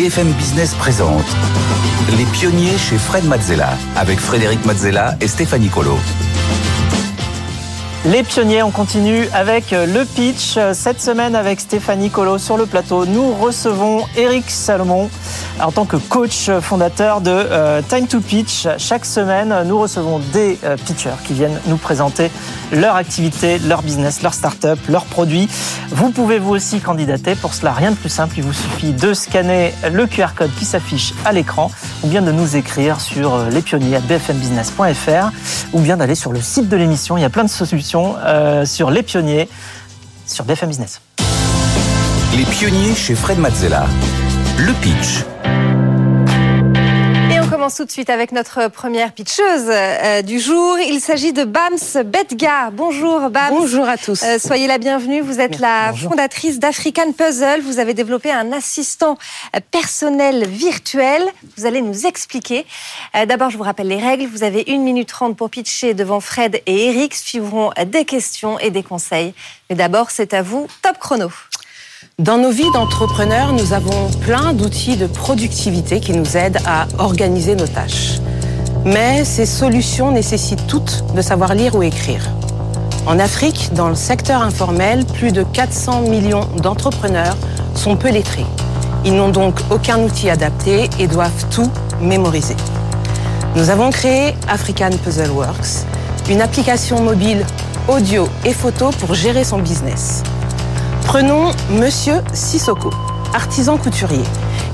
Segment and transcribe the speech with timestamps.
[0.00, 1.26] BFM Business présente
[2.16, 5.98] Les pionniers chez Fred Mazzella avec Frédéric Mazzella et Stéphanie Colo.
[8.06, 10.58] Les pionniers, on continue avec le pitch.
[10.72, 15.10] Cette semaine avec Stéphanie Colo sur le plateau, nous recevons Eric Salomon
[15.60, 18.66] en tant que coach fondateur de euh, Time to Pitch.
[18.78, 22.30] Chaque semaine, nous recevons des euh, pitchers qui viennent nous présenter
[22.72, 25.50] leur activité, leur business, leur start-up, leurs produits.
[25.90, 27.34] Vous pouvez vous aussi candidater.
[27.34, 28.34] Pour cela, rien de plus simple.
[28.38, 31.70] Il vous suffit de scanner le QR code qui s'affiche à l'écran
[32.02, 35.32] ou bien de nous écrire sur euh, lespionniers@bfmbusiness.fr
[35.72, 37.16] ou bien d'aller sur le site de l'émission.
[37.16, 39.48] Il y a plein de solutions euh, sur les pionniers
[40.26, 41.00] sur BFM Business.
[42.36, 43.86] Les pionniers chez Fred Mazzella.
[44.58, 45.29] Le pitch.
[47.60, 50.78] Commence tout de suite avec notre première pitcheuse euh, du jour.
[50.78, 52.70] Il s'agit de Bams Betga.
[52.72, 53.50] Bonjour Bams.
[53.50, 54.22] Bonjour à tous.
[54.22, 55.20] Euh, soyez la bienvenue.
[55.20, 56.12] Vous êtes la Bonjour.
[56.12, 57.60] fondatrice d'African Puzzle.
[57.60, 59.18] Vous avez développé un assistant
[59.70, 61.22] personnel virtuel.
[61.58, 62.64] Vous allez nous expliquer.
[63.14, 64.24] Euh, D'abord, je vous rappelle les règles.
[64.24, 67.14] Vous avez une minute trente pour pitcher devant Fred et Eric.
[67.14, 69.34] Suivront des questions et des conseils.
[69.68, 70.66] Mais d'abord, c'est à vous.
[70.80, 71.28] Top chrono.
[72.18, 77.56] Dans nos vies d'entrepreneurs, nous avons plein d'outils de productivité qui nous aident à organiser
[77.56, 78.20] nos tâches.
[78.86, 82.22] Mais ces solutions nécessitent toutes de savoir lire ou écrire.
[83.06, 87.36] En Afrique, dans le secteur informel, plus de 400 millions d'entrepreneurs
[87.74, 88.46] sont peu lettrés.
[89.04, 92.56] Ils n'ont donc aucun outil adapté et doivent tout mémoriser.
[93.56, 95.84] Nous avons créé African Puzzle Works,
[96.30, 97.44] une application mobile
[97.88, 100.22] audio et photo pour gérer son business.
[101.12, 102.90] Prenons Monsieur Sissoko,
[103.34, 104.22] artisan couturier.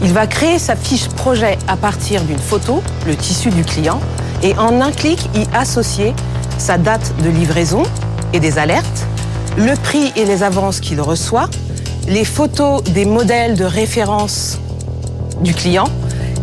[0.02, 4.00] Il va créer sa fiche projet à partir d'une photo, le tissu du client,
[4.42, 6.12] et en un clic y associer
[6.58, 7.84] sa date de livraison
[8.34, 9.06] et des alertes,
[9.56, 11.48] le prix et les avances qu'il reçoit,
[12.06, 14.58] les photos des modèles de référence
[15.40, 15.88] du client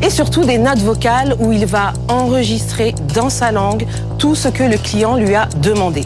[0.01, 3.85] et surtout des notes vocales où il va enregistrer dans sa langue
[4.17, 6.03] tout ce que le client lui a demandé.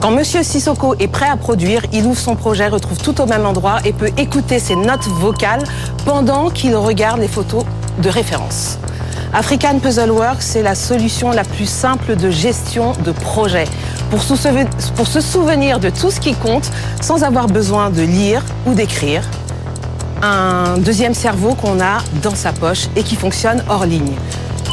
[0.00, 3.46] Quand Monsieur Sissoko est prêt à produire, il ouvre son projet, retrouve tout au même
[3.46, 5.64] endroit et peut écouter ses notes vocales
[6.04, 7.64] pendant qu'il regarde les photos
[8.02, 8.78] de référence.
[9.32, 13.64] African Puzzle Works, c'est la solution la plus simple de gestion de projet.
[14.10, 14.20] Pour,
[14.94, 16.70] pour se souvenir de tout ce qui compte
[17.00, 19.22] sans avoir besoin de lire ou d'écrire.
[20.22, 24.14] Un deuxième cerveau qu'on a dans sa poche et qui fonctionne hors ligne.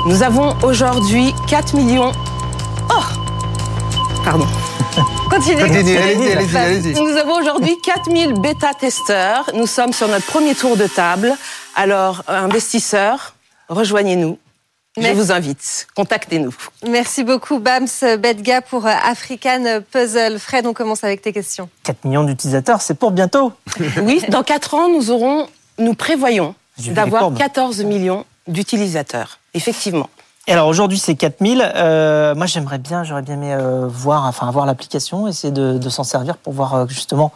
[0.08, 2.12] Nous avons aujourd'hui 4 millions...
[2.90, 3.04] Oh
[4.24, 4.48] Pardon.
[5.34, 5.64] Continuez.
[5.64, 7.02] Continuez, allez-y, allez-y, allez-y.
[7.02, 9.50] Nous avons aujourd'hui 4000 bêta-testeurs.
[9.56, 11.34] Nous sommes sur notre premier tour de table.
[11.76, 13.34] Alors, investisseurs,
[13.68, 14.38] rejoignez-nous.
[14.96, 15.88] Je vous invite.
[15.96, 16.54] Contactez-nous.
[16.88, 17.88] Merci beaucoup, Bams
[18.20, 20.38] Bedga, pour euh, African Puzzle.
[20.38, 21.68] Fred, on commence avec tes questions.
[21.82, 23.54] 4 millions d'utilisateurs, c'est pour bientôt.
[24.04, 25.48] Oui, dans 4 ans, nous aurons,
[25.80, 27.40] nous prévoyons d'avoir courbes.
[27.40, 29.40] 14 millions d'utilisateurs.
[29.56, 30.12] Effectivement.
[30.46, 31.64] Et alors aujourd'hui c'est 4000.
[31.76, 35.90] Euh, moi j'aimerais bien, j'aurais bien aimé euh, voir, enfin avoir l'application, essayer de, de
[35.90, 37.32] s'en servir pour voir euh, justement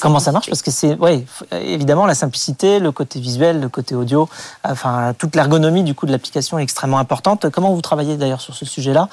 [0.00, 3.94] comment ça marche, parce que c'est, ouais, évidemment la simplicité, le côté visuel, le côté
[3.94, 4.28] audio,
[4.64, 7.48] enfin toute l'ergonomie du coup de l'application est extrêmement importante.
[7.50, 9.08] Comment vous travaillez d'ailleurs sur ce sujet-là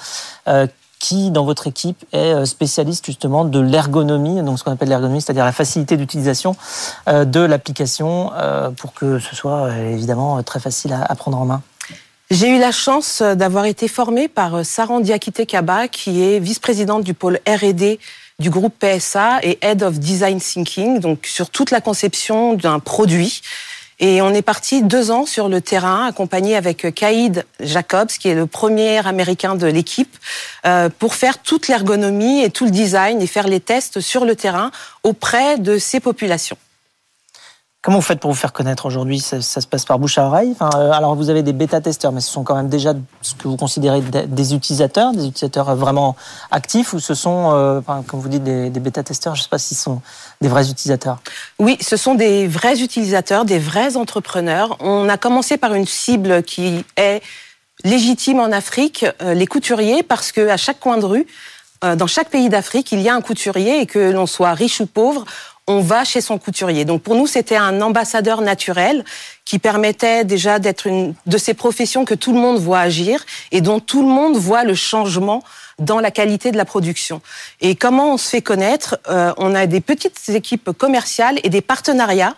[0.99, 5.45] qui dans votre équipe est spécialiste justement de l'ergonomie, donc ce qu'on appelle l'ergonomie, c'est-à-dire
[5.45, 6.55] la facilité d'utilisation
[7.05, 8.31] de l'application
[8.77, 11.61] pour que ce soit évidemment très facile à prendre en main?
[12.29, 16.39] J'ai eu la chance euh, d'avoir été formée par euh, Saran Diakité Kaba, qui est
[16.39, 17.99] vice-présidente du pôle R&D
[18.39, 23.41] du groupe PSA et Head of Design Thinking, donc sur toute la conception d'un produit.
[23.99, 28.27] Et on est parti deux ans sur le terrain, accompagné avec euh, Kaïd Jacobs, qui
[28.27, 30.17] est le premier américain de l'équipe,
[30.99, 34.71] pour faire toute l'ergonomie et tout le design et faire les tests sur le terrain
[35.03, 36.57] auprès de ces populations.
[37.83, 39.19] Comment vous faites pour vous faire connaître aujourd'hui?
[39.19, 40.55] Ça, se passe par bouche à oreille?
[40.61, 43.55] Euh, Alors vous avez des bêta-testeurs, mais ce sont quand même déjà ce que vous
[43.55, 46.15] considérez des utilisateurs, des utilisateurs euh, vraiment
[46.51, 49.35] actifs, ou ce sont, euh, comme vous dites, des, bêta-testeurs?
[49.35, 50.01] Je ne sais pas s'ils sont
[50.41, 51.19] des vrais utilisateurs.
[51.59, 54.75] Oui, ce sont des vrais utilisateurs, des vrais entrepreneurs.
[54.81, 57.21] On a commencé par une cible qui est
[57.85, 61.27] légitime en Afrique, les couturiers, parce que à chaque coin de rue,
[61.83, 64.87] dans chaque pays d'Afrique, il y a un couturier et que l'on soit riche ou
[64.87, 65.25] pauvre,
[65.67, 66.85] on va chez son couturier.
[66.85, 69.03] Donc pour nous, c'était un ambassadeur naturel
[69.43, 73.61] qui permettait déjà d'être une de ces professions que tout le monde voit agir et
[73.61, 75.43] dont tout le monde voit le changement
[75.77, 77.21] dans la qualité de la production.
[77.61, 78.97] Et comment on se fait connaître?
[79.09, 82.35] Euh, On a des petites équipes commerciales et des partenariats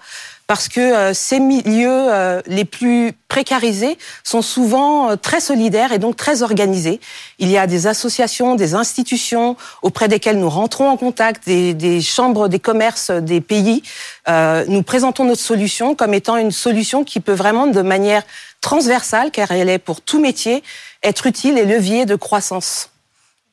[0.49, 6.15] parce que euh, ces milieux euh, les plus précarisés sont souvent très solidaires et donc
[6.15, 6.99] très organisés.
[7.37, 12.01] Il y a des associations, des institutions auprès desquelles nous rentrons en contact, des, des
[12.01, 13.83] chambres des commerces des pays.
[14.27, 18.23] nous présentons notre solution comme étant une solution qui peut vraiment de manière
[18.59, 20.63] transversale, car elle est pour tout métier,
[21.03, 22.89] être utile et levier de croissance.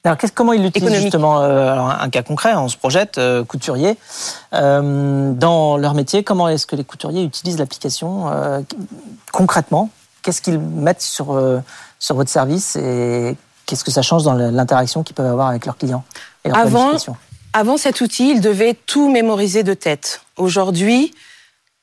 [0.06, 3.98] Alors, comment ils l'utilisent justement euh, alors, Un cas concret, on se projette, euh, couturier.
[4.52, 8.30] Euh, dans leur métier, comment est-ce que les couturiers utilisent l'application
[9.32, 9.90] concrètement?
[10.22, 11.38] Qu'est-ce qu'ils mettent sur,
[11.98, 13.36] sur votre service et
[13.66, 16.04] qu'est-ce que ça change dans l'interaction qu'ils peuvent avoir avec leurs clients
[16.44, 16.92] et leur avant,
[17.52, 20.22] avant cet outil, ils devaient tout mémoriser de tête.
[20.36, 21.14] Aujourd'hui,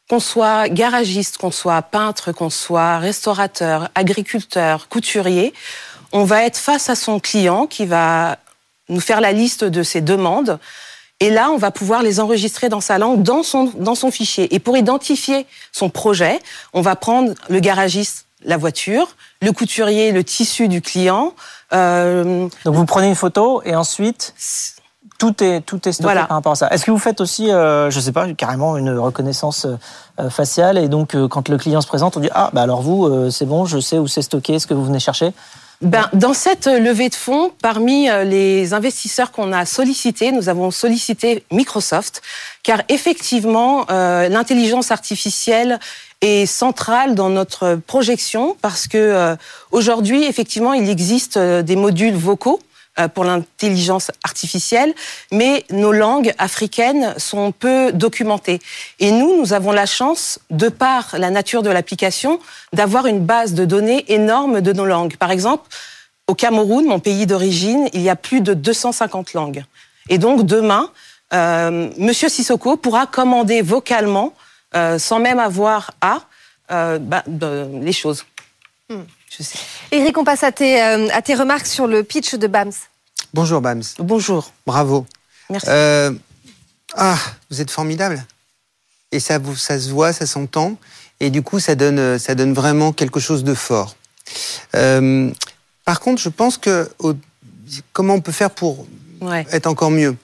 [0.09, 5.53] qu'on soit garagiste, qu'on soit peintre, qu'on soit restaurateur, agriculteur, couturier,
[6.13, 8.37] on va être face à son client qui va
[8.87, 10.59] nous faire la liste de ses demandes.
[11.19, 14.53] Et là, on va pouvoir les enregistrer dans sa langue, dans son, dans son fichier.
[14.53, 16.39] Et pour identifier son projet,
[16.73, 21.33] on va prendre le garagiste, la voiture, le couturier, le tissu du client.
[21.73, 22.47] Euh...
[22.65, 24.35] Donc vous prenez une photo et ensuite
[25.17, 26.67] tout est tout est stocké par rapport à ça.
[26.69, 29.65] Est-ce que vous faites aussi, euh, je sais pas, carrément une reconnaissance
[30.19, 32.81] euh, faciale et donc euh, quand le client se présente, on dit ah bah alors
[32.81, 35.31] vous euh, c'est bon, je sais où c'est stocké, ce que vous venez chercher.
[35.83, 40.71] Ben, dans cette levée de fonds, parmi euh, les investisseurs qu'on a sollicités, nous avons
[40.71, 42.21] sollicité Microsoft,
[42.63, 45.79] car effectivement, euh, l'intelligence artificielle
[46.21, 49.35] est centrale dans notre projection, parce que euh,
[49.71, 52.72] aujourd'hui, effectivement, il existe des modules vocaux euh,
[53.13, 54.93] pour l'intelligence artificielle,
[55.31, 58.59] mais nos langues africaines sont peu documentées.
[58.99, 62.39] Et nous, nous avons la chance, de par la nature de l'application,
[62.71, 65.17] d'avoir une base de données énorme de nos langues.
[65.17, 65.69] Par exemple,
[66.27, 69.63] au Cameroun, mon pays d'origine, il y a plus de 250 langues.
[70.09, 70.89] Et donc demain,
[71.33, 74.33] euh, Monsieur Sissoko pourra commander vocalement,
[74.75, 76.21] euh, sans même avoir à,
[76.71, 78.25] euh, bah, les choses.
[78.89, 79.01] Hmm.
[79.91, 82.73] Eric, on passe à tes, euh, à tes remarques sur le pitch de BAMS.
[83.33, 83.83] Bonjour BAMS.
[83.99, 84.51] Bonjour.
[84.65, 85.05] Bravo.
[85.49, 85.67] Merci.
[85.69, 86.11] Euh,
[86.95, 87.17] ah,
[87.49, 88.23] vous êtes formidable.
[89.11, 90.77] Et ça, ça se voit, ça s'entend.
[91.19, 93.95] Et du coup, ça donne, ça donne vraiment quelque chose de fort.
[94.75, 95.31] Euh,
[95.85, 96.89] par contre, je pense que
[97.91, 98.87] comment on peut faire pour
[99.51, 100.15] être encore mieux?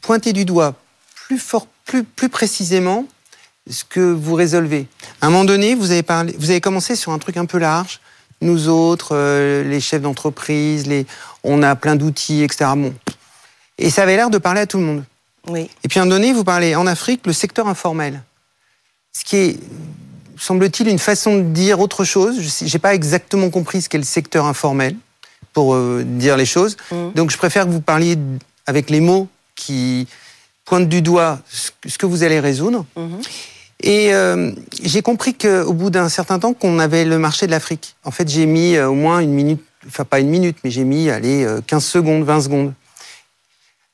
[0.00, 0.74] Pointer du doigt
[1.14, 3.06] plus fort, plus, plus précisément
[3.70, 4.88] ce que vous résolvez.
[5.22, 7.58] À un moment donné, vous avez, parlé, vous avez commencé sur un truc un peu
[7.58, 8.00] large.
[8.40, 11.06] Nous autres, euh, les chefs d'entreprise, les...
[11.44, 12.72] on a plein d'outils, etc.
[12.76, 12.92] Bon.
[13.78, 15.04] Et ça avait l'air de parler à tout le monde.
[15.46, 15.70] Oui.
[15.84, 18.20] Et puis à un moment donné, vous parlez en Afrique, le secteur informel.
[19.12, 19.60] Ce qui est,
[20.36, 22.40] semble-t-il, une façon de dire autre chose.
[22.40, 24.96] Je n'ai pas exactement compris ce qu'est le secteur informel,
[25.52, 26.76] pour euh, dire les choses.
[26.90, 27.12] Mmh.
[27.14, 28.18] Donc je préfère que vous parliez
[28.66, 30.08] avec les mots qui
[30.64, 32.84] pointent du doigt ce que vous allez résoudre.
[32.96, 33.18] Mmh.
[33.82, 34.52] Et euh,
[34.82, 37.96] j'ai compris qu'au bout d'un certain temps, qu'on avait le marché de l'Afrique.
[38.04, 40.84] En fait, j'ai mis euh, au moins une minute, enfin pas une minute, mais j'ai
[40.84, 42.72] mis, allez, 15 euh, secondes, 20 secondes.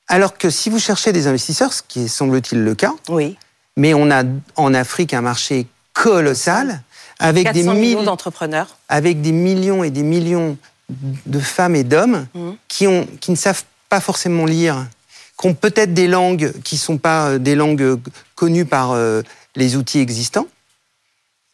[0.07, 3.37] Alors que si vous cherchez des investisseurs, ce qui est semble-t-il le cas, oui.
[3.77, 4.23] mais on a
[4.55, 6.81] en Afrique un marché colossal
[7.19, 10.57] avec des millions d'entrepreneurs, avec des millions et des millions
[10.89, 12.49] de femmes et d'hommes mmh.
[12.67, 14.87] qui, ont, qui ne savent pas forcément lire,
[15.39, 17.99] qui ont peut-être des langues qui ne sont pas des langues
[18.35, 18.95] connues par
[19.55, 20.47] les outils existants.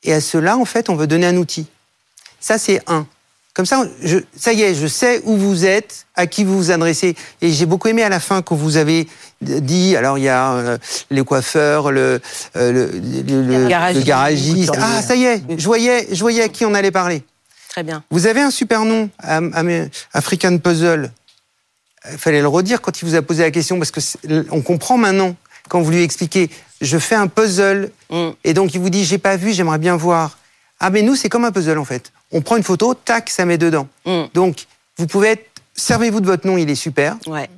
[0.03, 1.67] Et à cela, en fait, on veut donner un outil.
[2.39, 3.07] Ça, c'est un.
[3.55, 6.71] Comme ça, je, ça y est, je sais où vous êtes, à qui vous vous
[6.71, 7.15] adressez.
[7.41, 9.07] Et j'ai beaucoup aimé à la fin quand vous avez
[9.41, 10.77] dit, alors il y a euh,
[11.09, 12.19] les coiffeurs, le,
[12.57, 14.73] euh, le, garagiste.
[14.77, 17.23] Ah, ça y est, je voyais, je voyais à qui on allait parler.
[17.69, 18.03] Très bien.
[18.11, 19.09] Vous avez un super nom,
[20.13, 21.11] African Puzzle.
[22.11, 24.01] Il fallait le redire quand il vous a posé la question, parce que
[24.51, 25.33] on comprend maintenant
[25.69, 26.49] quand vous lui expliquez
[26.81, 28.29] je fais un puzzle, mm.
[28.43, 30.37] et donc il vous dit, j'ai pas vu, j'aimerais bien voir.
[30.79, 32.11] Ah, mais nous, c'est comme un puzzle, en fait.
[32.31, 33.87] On prend une photo, tac, ça met dedans.
[34.05, 34.23] Mm.
[34.33, 34.65] Donc,
[34.97, 37.17] vous pouvez être, servez-vous de votre nom, il est super.
[37.27, 37.49] Ouais.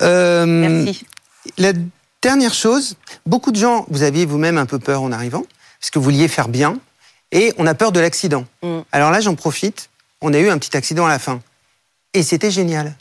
[0.00, 1.06] Euh, Merci.
[1.58, 1.72] La
[2.20, 5.44] dernière chose, beaucoup de gens, vous aviez vous-même un peu peur en arrivant,
[5.80, 6.78] parce que vous vouliez faire bien,
[7.30, 8.46] et on a peur de l'accident.
[8.62, 8.80] Mm.
[8.90, 9.88] Alors là, j'en profite,
[10.20, 11.40] on a eu un petit accident à la fin.
[12.14, 12.94] Et c'était génial.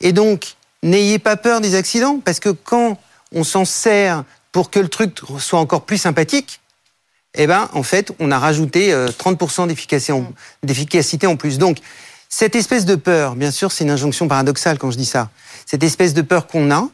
[0.00, 2.98] Et donc, n'ayez pas peur des accidents, parce que quand
[3.32, 4.24] on s'en sert
[4.56, 6.62] pour que le truc soit encore plus sympathique,
[7.34, 10.22] eh ben, en fait, on a rajouté 30% euh,
[10.62, 11.58] d'efficacité en plus.
[11.58, 11.76] Donc,
[12.30, 15.28] cette espèce de peur, bien sûr, c'est une injonction paradoxale quand je dis ça.
[15.66, 16.88] Cette espèce de peur qu'on a,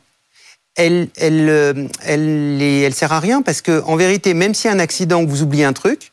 [0.74, 4.72] elle, elle, euh, elle, elle, sert à rien parce que, en vérité, même s'il y
[4.72, 6.10] a un accident, vous oubliez un truc,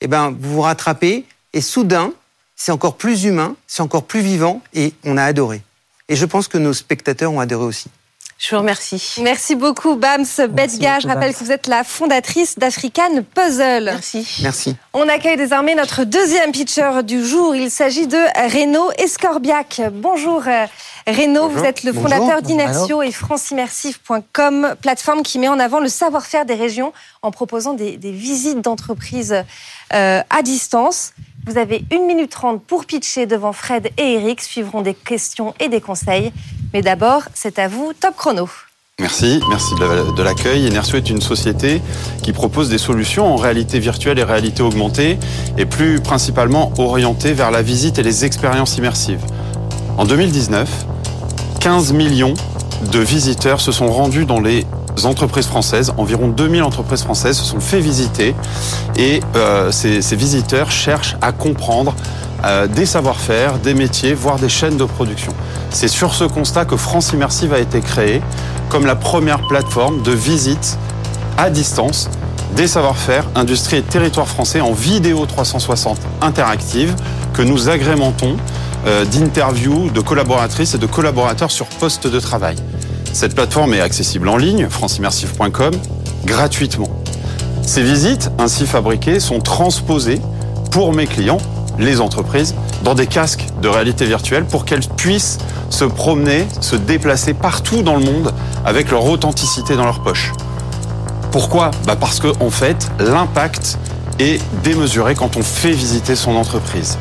[0.00, 2.14] eh ben, vous vous rattrapez et soudain,
[2.56, 5.60] c'est encore plus humain, c'est encore plus vivant et on a adoré.
[6.08, 7.90] Et je pense que nos spectateurs ont adoré aussi.
[8.38, 9.16] Je vous remercie.
[9.20, 11.00] Merci beaucoup, Bams Betga.
[11.00, 13.86] Je rappelle que vous êtes la fondatrice d'African Puzzle.
[13.86, 14.38] Merci.
[14.42, 14.76] Merci.
[14.94, 17.56] On accueille désormais notre deuxième pitcher du jour.
[17.56, 19.82] Il s'agit de Renaud Escorbiac.
[19.92, 20.66] Bonjour euh,
[21.08, 22.10] Renaud, vous êtes le Bonjour.
[22.10, 26.92] fondateur d'Inertio et franceimmersif.com, plateforme qui met en avant le savoir-faire des régions
[27.22, 29.34] en proposant des, des visites d'entreprises
[29.92, 31.12] euh, à distance.
[31.44, 34.42] Vous avez 1 minute 30 pour pitcher devant Fred et Eric.
[34.42, 36.32] Suivront des questions et des conseils.
[36.74, 38.48] Mais d'abord, c'est à vous, top chrono.
[39.00, 40.66] Merci, merci de la- de l'accueil.
[40.68, 41.80] Enersio est une société
[42.22, 45.18] qui propose des solutions en réalité virtuelle et réalité augmentée
[45.56, 49.20] et plus principalement orientée vers la visite et les expériences immersives.
[49.98, 50.68] En 2019,
[51.60, 52.34] 15 millions
[52.92, 54.66] de visiteurs se sont rendus dans les
[55.04, 55.92] entreprises françaises.
[55.96, 58.34] Environ 2000 entreprises françaises se sont fait visiter
[58.96, 61.94] et euh, ces visiteurs cherchent à comprendre
[62.44, 65.32] euh, des savoir-faire, des métiers, voire des chaînes de production.
[65.70, 68.22] C'est sur ce constat que France Immersive a été créée
[68.68, 70.78] comme la première plateforme de visite
[71.36, 72.08] à distance
[72.56, 76.94] des savoir-faire, industrie et territoire français en vidéo 360 interactive
[77.34, 78.36] que nous agrémentons
[78.86, 82.56] euh, d'interviews de collaboratrices et de collaborateurs sur poste de travail.
[83.12, 85.72] Cette plateforme est accessible en ligne, franceimmersive.com,
[86.24, 86.88] gratuitement.
[87.62, 90.20] Ces visites, ainsi fabriquées, sont transposées
[90.70, 91.38] pour mes clients,
[91.78, 95.38] les entreprises, dans des casques de réalité virtuelle pour qu'elles puissent
[95.70, 98.32] se promener, se déplacer partout dans le monde
[98.64, 100.32] avec leur authenticité dans leur poche.
[101.30, 101.70] Pourquoi?
[101.86, 103.78] Bah Parce que en fait, l'impact
[104.18, 106.98] est démesuré quand on fait visiter son entreprise.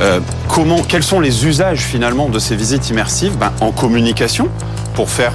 [0.00, 3.36] Euh, comment, quels sont les usages finalement de ces visites immersives?
[3.38, 4.48] Ben, En communication,
[4.94, 5.32] pour faire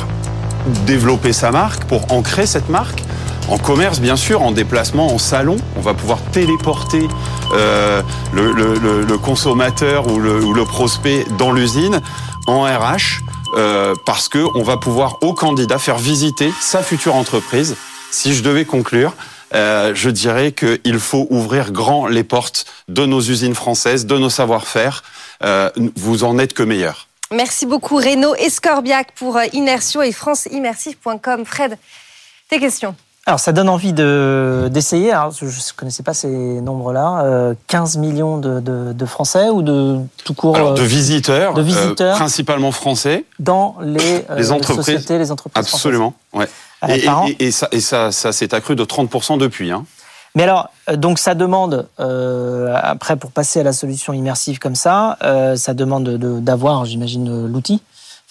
[0.85, 3.03] développer sa marque, pour ancrer cette marque.
[3.49, 7.07] En commerce, bien sûr, en déplacement, en salon, on va pouvoir téléporter
[7.53, 8.01] euh,
[8.33, 12.01] le, consommateur ou le, prospect dans l'usine
[12.47, 13.21] en RH,
[13.55, 17.75] euh, parce que on va pouvoir au candidat faire visiter sa future entreprise.
[18.09, 19.13] Si je devais conclure,
[19.53, 24.29] euh, je dirais qu'il faut ouvrir grand les portes de nos usines françaises, de nos
[24.29, 25.03] savoir-faire.
[25.95, 27.07] Vous en êtes que meilleurs.
[27.31, 31.45] Merci beaucoup Renaud Escorbiac pour Inertio et franceimmersive.com.
[31.45, 31.77] Fred,
[32.49, 32.95] tes questions
[33.27, 35.11] Alors, ça donne envie de- d'essayer.
[35.11, 37.21] Alors, je ne connaissais pas ces nombres-là.
[37.23, 41.53] Euh, 15 millions de, de- de Français ou de tout court Alors, de euh, visiteurs,
[41.53, 42.15] de visiteurs.
[42.15, 44.85] euh, principalement français, dans les, euh, Les entreprises.
[44.85, 46.15] sociétés, les entreprises absolument.
[46.33, 46.47] Ouais.
[46.81, 47.05] françaises.
[47.07, 49.71] Euh, Et, ça, et ça, ça s'est accru de 30% depuis.
[49.71, 49.85] Hein.
[50.33, 55.17] Mais alors, donc ça demande, euh, après pour passer à la solution immersive comme ça,
[55.23, 57.83] euh, ça demande de- d'avoir, j'imagine, l'outil,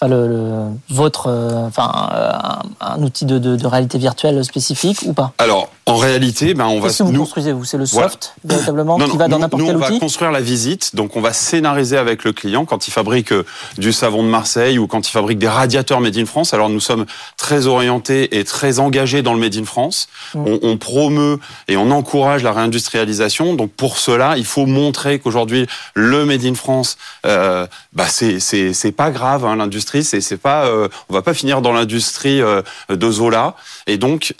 [0.07, 2.61] le, le- votre, euh, enfin euh, un,
[2.95, 5.31] un outil de, de- de réalité virtuelle spécifique ou pas?
[5.37, 8.09] Alors, en réalité, ben, on va Qu'est-ce que vous nous, construisez vous C'est le Voilà.
[8.09, 11.15] soft véritablement Non, qui va dans n'importe nous, quel on va construire la visite, donc
[11.15, 13.45] on va scénariser avec le client quand il fabrique euh,
[13.77, 16.53] du savon de Marseille ou quand il fabrique des radiateurs Made in France.
[16.53, 17.05] Alors nous sommes
[17.37, 20.07] très orientés et très engagés dans le Made in France.
[20.33, 20.39] Mm.
[20.47, 23.53] On, on promeut et on encourage la réindustrialisation.
[23.55, 28.73] Donc pour cela, il faut montrer qu'aujourd'hui le Made in France, euh, bah c'est c'est
[28.73, 29.45] c'est pas grave.
[29.45, 33.55] Hein, L'industrie, c'est c'est pas, euh, on va pas finir dans l'industrie euh, de Zola.
[33.87, 34.33] Et donc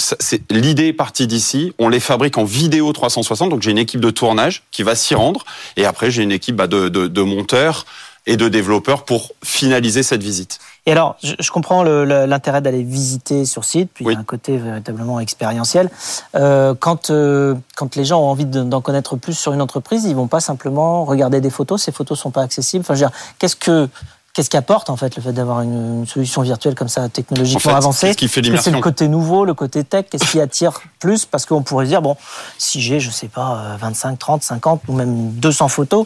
[0.49, 1.40] l'idée est partie d'ici.
[1.79, 3.49] On les fabrique en vidéo 360.
[3.49, 5.43] Donc j'ai une équipe de tournage qui va s'y rendre.
[5.77, 7.85] Et après j'ai une équipe bah, de, de, de monteurs
[8.27, 10.59] et de développeurs pour finaliser cette visite.
[10.85, 14.13] Et alors, je, je comprends l'intérêt d'aller visiter sur site, puis Oui.
[14.13, 15.89] il y a un côté véritablement expérientiel.
[16.35, 20.05] Euh, quand, euh, quand les gens ont envie de- d'en connaître plus sur une entreprise,
[20.05, 21.81] ils vont pas simplement regarder des photos.
[21.81, 22.81] Ces photos sont pas accessibles.
[22.83, 23.89] Enfin, je veux dire, qu'est-ce que
[24.33, 27.59] Qu'est-ce qui apporte en fait le fait d'avoir une, une solution virtuelle comme ça technologiquement
[27.71, 30.05] En fait, avancée qu'est-ce qui fait que C'est l'immersion le côté nouveau, le côté tech.
[30.09, 32.15] Qu'est-ce qui attire plus Parce qu'on pourrait dire bon,
[32.57, 36.05] si j'ai, je sais pas, euh, 25, 30, 50 ou même 200 photos,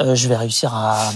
[0.00, 1.10] euh, je vais réussir à,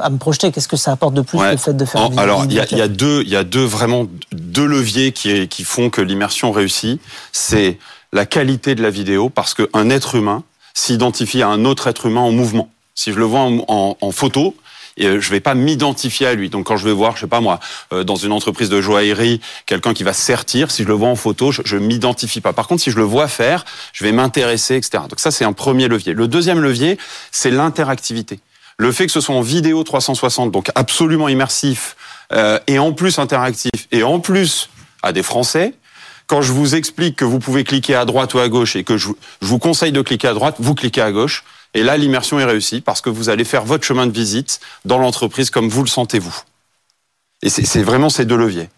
[0.00, 0.52] à me projeter.
[0.52, 1.52] Qu'est-ce que ça apporte de plus Ouais.
[1.52, 3.64] le fait de faire En- alors, il y a, y deux, il y a deux
[3.64, 6.98] vraiment deux leviers qui, qui font que l'immersion réussit.
[7.32, 7.78] C'est
[8.14, 12.22] la qualité de la vidéo, parce qu'un être humain s'identifie à un autre être humain
[12.22, 12.70] en mouvement.
[12.94, 14.54] Si je le vois en, en- en photo,
[14.96, 16.48] et je vais pas m'identifier à lui.
[16.48, 17.60] Donc quand je vais voir, je sais pas moi,
[17.92, 21.16] euh, dans une entreprise de joaillerie, quelqu'un qui va sertir, si je le vois en
[21.16, 22.52] photo, je, je m'identifie pas.
[22.52, 25.04] Par contre, si je le vois faire, je vais m'intéresser, etc.
[25.08, 26.12] Donc ça, c'est un premier levier.
[26.12, 26.98] Le deuxième levier,
[27.30, 28.40] c'est l'interactivité.
[28.78, 31.96] Le fait que ce soit en vidéo 360, donc absolument immersif,
[32.32, 34.68] euh, et en plus interactif, et en plus
[35.02, 35.74] à des Français,
[36.26, 38.96] quand je vous explique que vous pouvez cliquer à droite ou à gauche et que
[38.96, 39.08] je
[39.40, 41.44] vous conseille de cliquer à droite, vous cliquez à gauche.
[41.76, 44.96] Et là, l'immersion est réussie parce que vous allez faire votre chemin de visite dans
[44.96, 46.34] l'entreprise comme vous le sentez vous.
[47.42, 48.70] Et c'est vraiment ces deux leviers.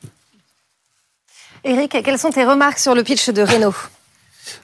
[1.63, 3.75] Eric, quelles sont tes remarques sur le pitch de Renault?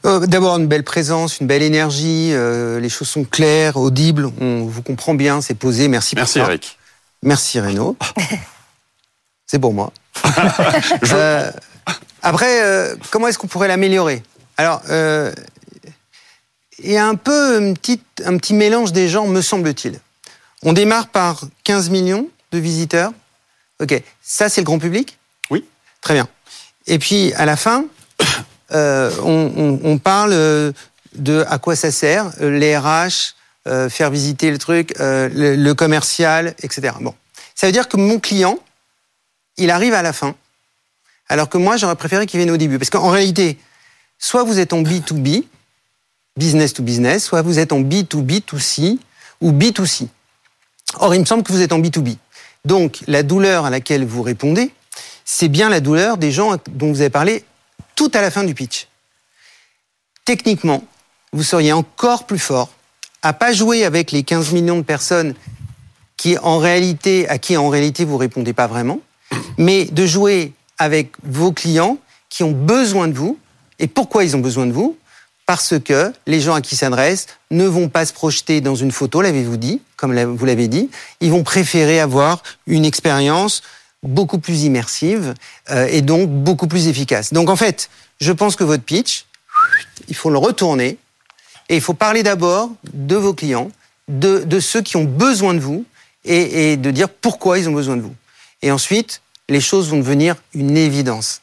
[0.04, 4.64] Euh, D'abord, une belle présence, une belle énergie, euh, les choses sont claires, audibles, on
[4.64, 6.50] vous comprend bien, c'est posé, merci, Merci pour ça.
[6.50, 6.76] Eric.
[7.22, 7.96] Merci Renaud.
[9.46, 9.92] c'est pour moi.
[11.12, 11.52] Euh,
[12.22, 14.22] après, euh, comment est-ce qu'on pourrait l'améliorer?
[14.56, 15.32] Alors, euh,
[16.83, 20.00] il y a un peu un petit, un petit mélange des gens, me semble-t-il.
[20.62, 23.12] On démarre par 15 millions de visiteurs.
[23.81, 25.19] Ok, ça c'est le grand public?
[25.50, 25.64] Oui.
[26.00, 26.28] Très bien.
[26.87, 27.85] Et puis à la fin,
[28.73, 30.73] euh, on, on- on parle euh,
[31.14, 33.35] de à quoi ça sert, euh, les RH,
[33.66, 36.95] euh, faire visiter le truc, euh, le, le commercial, etc.
[37.00, 37.14] Bon,
[37.54, 38.59] ça veut dire que mon client,
[39.57, 40.35] il arrive à la fin,
[41.28, 43.59] alors que moi j'aurais préféré qu'il vienne au début, parce qu'en réalité,
[44.19, 45.45] soit vous êtes en B2B,
[46.36, 48.98] business to business, soit vous êtes en B2B2C
[49.40, 50.08] ou B2C.
[50.98, 52.16] Or, il me semble que vous êtes en B2B.
[52.64, 54.70] Donc, la douleur à laquelle vous répondez,
[55.24, 57.44] c'est bien la douleur des gens dont vous avez parlé
[57.96, 58.88] tout à la fin du pitch.
[60.24, 60.84] Techniquement,
[61.32, 62.70] vous seriez encore plus fort
[63.22, 65.34] à pas jouer avec les 15 millions de personnes
[66.16, 69.00] qui, en réalité, à qui en réalité vous répondez pas vraiment,
[69.58, 71.98] mais de jouer avec vos clients
[72.28, 73.38] qui ont besoin de vous.
[73.78, 74.96] Et pourquoi ils ont besoin de vous?
[75.46, 79.20] Parce que les gens à qui s'adressent ne vont pas se projeter dans une photo,
[79.20, 80.90] l'avez-vous dit, comme vous l'avez dit.
[81.20, 83.62] Ils vont préférer avoir une expérience
[84.02, 85.34] beaucoup plus immersive
[85.70, 87.32] euh, et donc beaucoup plus efficace.
[87.32, 89.26] Donc en fait, je pense que votre pitch,
[90.08, 90.98] il faut le retourner
[91.68, 93.70] et il faut parler d'abord de vos clients,
[94.08, 95.84] de, de ceux qui ont besoin de vous
[96.24, 98.14] et, et de dire pourquoi ils ont besoin de vous.
[98.62, 101.42] Et ensuite, les choses vont devenir une évidence.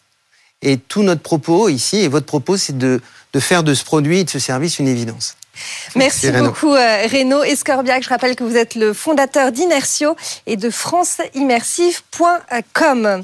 [0.61, 3.01] Et tout notre propos ici, et votre propos, c'est de,
[3.33, 5.35] de faire de ce produit et de ce service une évidence.
[5.95, 6.49] Merci Renaud.
[6.49, 8.03] beaucoup euh, Renaud Escorbiac.
[8.03, 10.15] Je rappelle que vous êtes le fondateur d'Inersio
[10.47, 13.23] et de franceimmersive.com.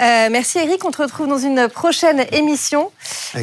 [0.00, 2.90] Euh, merci Eric, on te retrouve dans une prochaine émission.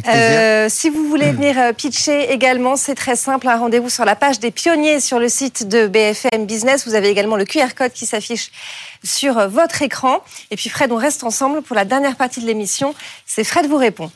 [0.08, 4.16] Euh, si vous voulez venir euh, pitcher également, c'est très simple, un rendez-vous sur la
[4.16, 6.86] page des pionniers sur le site de BFM Business.
[6.86, 8.50] Vous avez également le QR code qui s'affiche
[9.04, 10.18] sur votre écran.
[10.50, 12.94] Et puis Fred, on reste ensemble pour la dernière partie de l'émission.
[13.24, 14.10] C'est Fred vous répond.